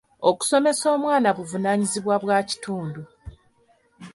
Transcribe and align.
Okusomesa 0.29 0.85
omwana 0.95 1.29
buvunaanyizibwa 1.37 2.15
bwa 2.23 2.37
kitundu. 2.49 3.01